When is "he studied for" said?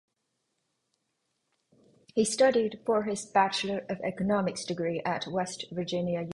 2.15-3.03